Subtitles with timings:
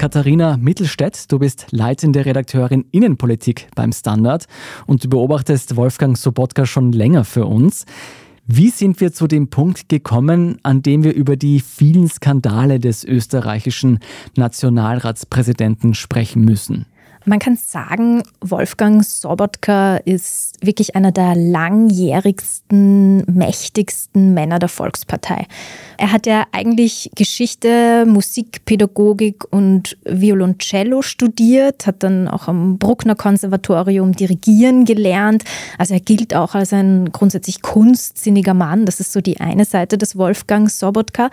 [0.00, 4.46] Katharina Mittelstädt, du bist leitende Redakteurin Innenpolitik beim Standard
[4.86, 7.84] und du beobachtest Wolfgang Sobotka schon länger für uns.
[8.46, 13.04] Wie sind wir zu dem Punkt gekommen, an dem wir über die vielen Skandale des
[13.04, 13.98] österreichischen
[14.36, 16.86] Nationalratspräsidenten sprechen müssen?
[17.26, 25.46] Man kann sagen, Wolfgang Sobotka ist wirklich einer der langjährigsten, mächtigsten Männer der Volkspartei.
[25.98, 34.12] Er hat ja eigentlich Geschichte, Musikpädagogik und Violoncello studiert, hat dann auch am Bruckner Konservatorium
[34.12, 35.44] dirigieren gelernt.
[35.76, 38.86] Also er gilt auch als ein grundsätzlich kunstsinniger Mann.
[38.86, 41.28] Das ist so die eine Seite des Wolfgang Sobotka.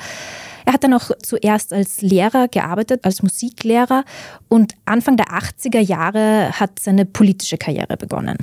[0.68, 4.04] Er hat dann auch zuerst als Lehrer gearbeitet, als Musiklehrer
[4.50, 8.36] und Anfang der 80er Jahre hat seine politische Karriere begonnen.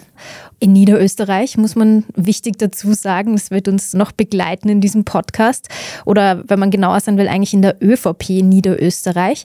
[0.58, 5.68] In Niederösterreich muss man wichtig dazu sagen, das wird uns noch begleiten in diesem Podcast
[6.06, 9.44] oder wenn man genauer sein will, eigentlich in der ÖVP Niederösterreich.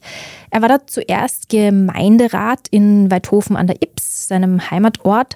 [0.50, 5.36] Er war da zuerst Gemeinderat in Weidhofen an der Ips, seinem Heimatort.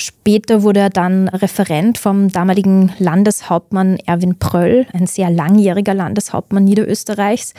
[0.00, 7.52] Später wurde er dann Referent vom damaligen Landeshauptmann Erwin Pröll, ein sehr langjähriger Landeshauptmann Niederösterreichs.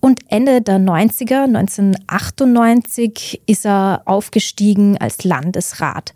[0.00, 6.14] Und Ende der 90er, 1998, ist er aufgestiegen als Landesrat.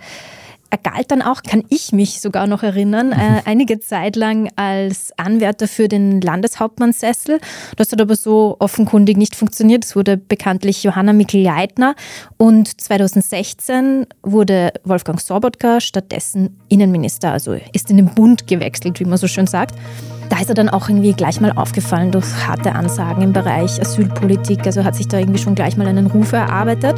[0.70, 5.12] Er galt dann auch, kann ich mich sogar noch erinnern, äh, einige Zeit lang als
[5.16, 7.40] Anwärter für den Landeshauptmannssessel.
[7.76, 9.84] Das hat aber so offenkundig nicht funktioniert.
[9.84, 11.96] Es wurde bekanntlich Johanna Mikl-Leitner
[12.36, 19.18] und 2016 wurde Wolfgang Sobotka stattdessen Innenminister, also ist in den Bund gewechselt, wie man
[19.18, 19.74] so schön sagt
[20.30, 24.64] da ist er dann auch irgendwie gleich mal aufgefallen durch harte Ansagen im Bereich Asylpolitik.
[24.64, 26.94] Also hat sich da irgendwie schon gleich mal einen Ruf erarbeitet.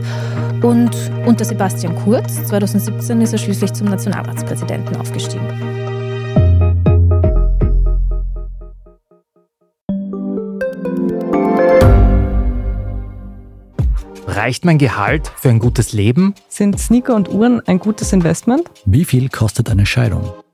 [0.62, 0.91] Und
[1.27, 5.48] unter Sebastian Kurz, 2017, ist er schließlich zum Nationalratspräsidenten aufgestiegen.
[14.27, 16.34] Reicht mein Gehalt für ein gutes Leben?
[16.48, 18.64] Sind Sneaker und Uhren ein gutes Investment?
[18.85, 20.33] Wie viel kostet eine Scheidung?